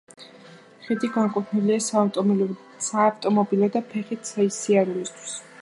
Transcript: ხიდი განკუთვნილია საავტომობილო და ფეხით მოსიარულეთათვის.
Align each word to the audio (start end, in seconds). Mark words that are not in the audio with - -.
ხიდი 0.85 1.09
განკუთვნილია 1.17 1.83
საავტომობილო 2.87 3.71
და 3.77 3.85
ფეხით 3.93 4.33
მოსიარულეთათვის. 4.43 5.41